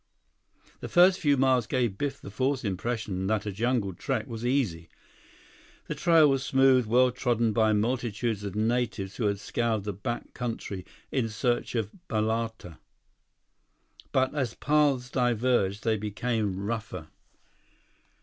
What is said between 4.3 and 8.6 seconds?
easy. The trail was smooth, well trodden by multitudes of